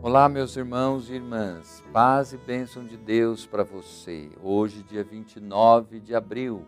[0.00, 4.30] Olá, meus irmãos e irmãs, paz e bênção de Deus para você.
[4.40, 6.64] Hoje, dia 29 de abril,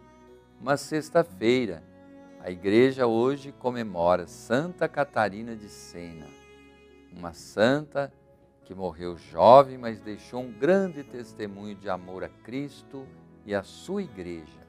[0.61, 1.80] uma sexta-feira,
[2.40, 6.27] a igreja hoje comemora Santa Catarina de Sena,
[7.16, 8.12] uma santa
[8.64, 13.07] que morreu jovem, mas deixou um grande testemunho de amor a Cristo
[13.46, 14.61] e a sua igreja.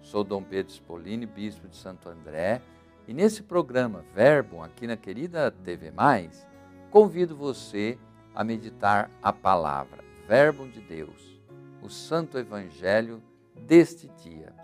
[0.00, 2.62] Sou Dom Pedro Spolini, bispo de Santo André,
[3.08, 6.46] e nesse programa Verbo, aqui na querida TV Mais,
[6.94, 7.98] convido você
[8.32, 11.42] a meditar a palavra, Verbo de Deus,
[11.82, 13.20] o Santo Evangelho
[13.66, 14.54] deste dia.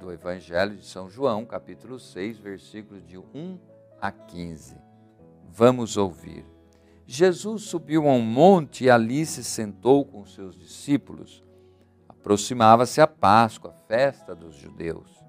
[0.00, 3.58] Do Evangelho de São João, capítulo 6, versículos de 1
[4.00, 4.78] a 15.
[5.50, 6.46] Vamos ouvir.
[7.06, 11.44] Jesus subiu a um monte e ali se sentou com seus discípulos.
[12.08, 15.25] Aproximava-se a Páscoa, a festa dos judeus.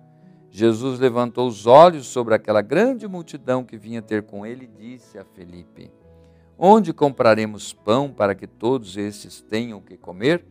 [0.50, 5.18] Jesus levantou os olhos sobre aquela grande multidão que vinha ter com ele e disse
[5.18, 5.92] a Felipe:
[6.58, 10.46] Onde compraremos pão para que todos estes tenham o que comer?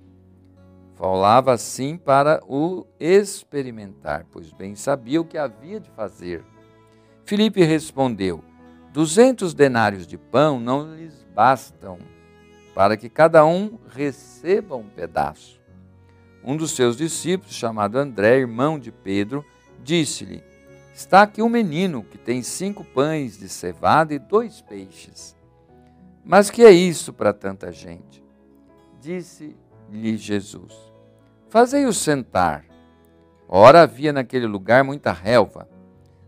[0.94, 6.44] Falava assim para o experimentar, pois bem sabia o que havia de fazer.
[7.24, 8.42] Felipe respondeu:
[8.92, 11.98] Duzentos denários de pão não lhes bastam
[12.74, 15.60] para que cada um receba um pedaço.
[16.44, 19.44] Um dos seus discípulos, chamado André, irmão de Pedro,
[19.86, 20.42] disse-lhe:
[20.92, 25.36] Está aqui um menino que tem cinco pães de cevada e dois peixes.
[26.24, 28.22] Mas que é isso para tanta gente?
[29.00, 30.74] Disse-lhe Jesus:
[31.48, 32.64] Fazei-o sentar.
[33.48, 35.68] Ora havia naquele lugar muita relva.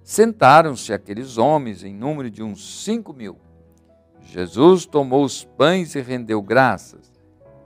[0.04, 3.38] Sentaram-se aqueles homens em número de uns cinco mil.
[4.22, 7.12] Jesus tomou os pães e rendeu graças.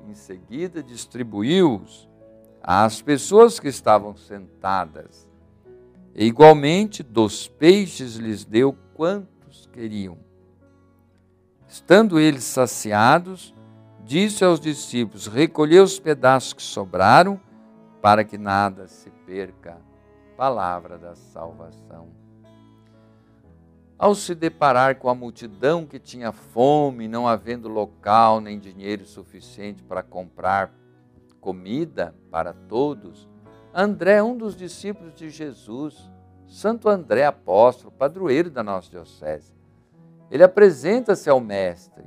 [0.08, 2.08] Em seguida distribuiu-os
[2.62, 5.31] às pessoas que estavam sentadas
[6.14, 10.18] e igualmente dos peixes lhes deu quantos queriam.
[11.66, 13.54] Estando eles saciados,
[14.04, 17.40] disse aos discípulos: Recolhei os pedaços que sobraram,
[18.00, 19.78] para que nada se perca.
[20.36, 22.08] Palavra da salvação.
[23.96, 29.82] Ao se deparar com a multidão que tinha fome, não havendo local nem dinheiro suficiente
[29.82, 30.74] para comprar
[31.40, 33.28] comida para todos,
[33.74, 36.10] André, um dos discípulos de Jesus,
[36.46, 39.52] Santo André apóstolo, padroeiro da nossa diocese,
[40.30, 42.04] ele apresenta-se ao mestre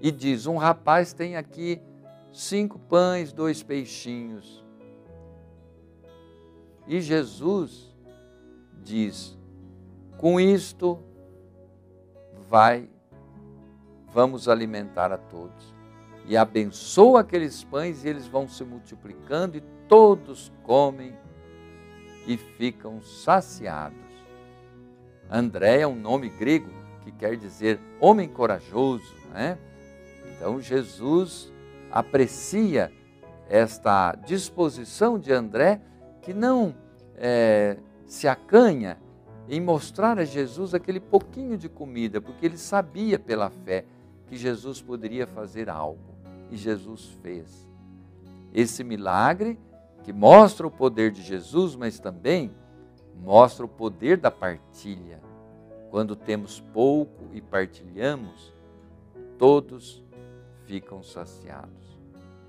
[0.00, 1.80] e diz: Um rapaz tem aqui
[2.32, 4.64] cinco pães, dois peixinhos.
[6.86, 7.94] E Jesus
[8.82, 9.38] diz:
[10.18, 10.98] Com isto
[12.48, 12.88] vai,
[14.12, 15.72] vamos alimentar a todos.
[16.26, 19.60] E abençoa aqueles pães e eles vão se multiplicando e
[19.92, 21.12] todos comem
[22.26, 23.98] e ficam saciados.
[25.30, 26.70] André é um nome grego
[27.04, 29.58] que quer dizer homem corajoso, né?
[30.30, 31.52] Então Jesus
[31.90, 32.90] aprecia
[33.50, 35.82] esta disposição de André
[36.22, 36.74] que não
[37.14, 37.76] é,
[38.06, 38.98] se acanha
[39.46, 43.84] em mostrar a Jesus aquele pouquinho de comida, porque ele sabia pela fé
[44.26, 46.16] que Jesus poderia fazer algo
[46.50, 47.68] e Jesus fez.
[48.54, 49.58] Esse milagre
[50.02, 52.54] que mostra o poder de Jesus, mas também
[53.22, 55.20] mostra o poder da partilha.
[55.90, 58.52] Quando temos pouco e partilhamos,
[59.38, 60.02] todos
[60.64, 62.00] ficam saciados.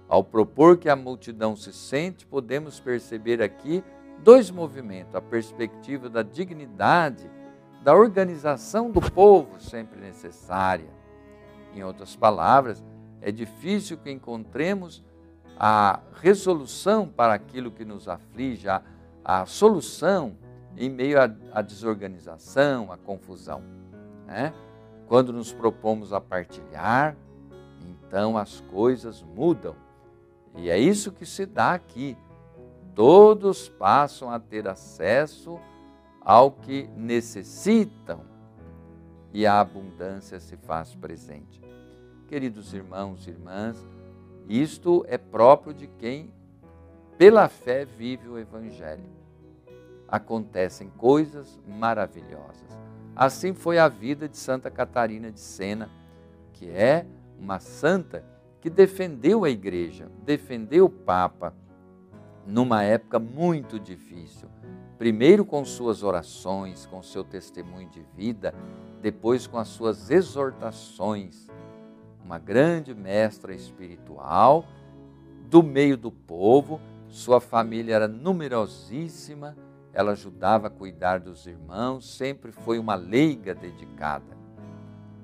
[0.07, 3.83] Ao propor que a multidão se sente, podemos perceber aqui
[4.23, 7.29] dois movimentos: a perspectiva da dignidade,
[7.83, 10.89] da organização do povo, sempre necessária.
[11.75, 12.83] Em outras palavras,
[13.21, 15.03] é difícil que encontremos
[15.57, 18.81] a resolução para aquilo que nos aflige, a,
[19.23, 20.35] a solução
[20.77, 23.61] em meio à, desorganização, à confusão.
[24.25, 24.53] Né?
[25.07, 27.15] Quando nos propomos a partilhar,
[27.81, 29.75] então as coisas mudam.
[30.55, 32.17] E é isso que se dá aqui.
[32.95, 35.59] Todos passam a ter acesso
[36.21, 38.21] ao que necessitam
[39.33, 41.61] e a abundância se faz presente.
[42.27, 43.83] Queridos irmãos e irmãs,
[44.47, 46.31] isto é próprio de quem,
[47.17, 49.09] pela fé, vive o Evangelho.
[50.07, 52.77] Acontecem coisas maravilhosas.
[53.15, 55.89] Assim foi a vida de Santa Catarina de Sena,
[56.51, 57.05] que é
[57.39, 58.25] uma santa
[58.59, 61.53] que defendeu a igreja, defendeu o Papa
[62.45, 64.49] numa época muito difícil.
[64.97, 68.53] Primeiro com suas orações, com seu testemunho de vida,
[69.01, 71.47] depois com as suas exortações
[72.33, 74.65] uma grande mestra espiritual
[75.51, 76.81] do meio do povo.
[77.07, 79.55] Sua família era numerosíssima,
[79.93, 84.41] ela ajudava a cuidar dos irmãos, sempre foi uma leiga dedicada.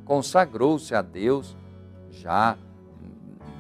[0.06, 1.56] consagrou-se a Deus
[2.12, 2.56] já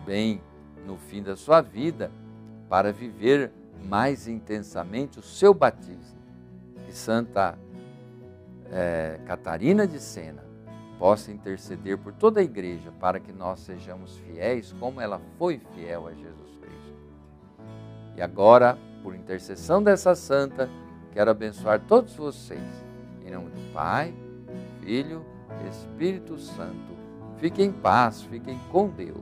[0.06, 0.42] bem
[0.86, 2.12] no fim da sua vida
[2.68, 3.52] para viver
[3.84, 6.20] mais intensamente o seu batismo.
[6.90, 7.58] Santa
[8.72, 10.49] é, Catarina de Sena
[11.00, 16.08] possa interceder por toda a igreja para que nós sejamos fiéis como ela foi fiel
[16.08, 16.94] a Jesus Cristo.
[18.18, 20.70] E agora, por intercessão dessa santa,
[21.14, 22.84] quero abençoar todos vocês.
[23.26, 24.14] Em nome do Pai,
[24.82, 25.26] Filho
[25.68, 26.98] Espírito Santo.
[27.38, 29.18] Fiquem em paz, fiquem com Deus.